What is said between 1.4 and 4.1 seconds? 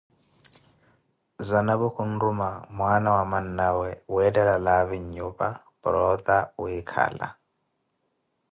Zanapo khunruma mwana wa mannawe